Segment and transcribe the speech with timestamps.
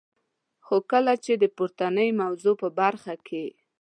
[0.65, 3.45] خو کله چي د پورتنی موضوع په برخه کي.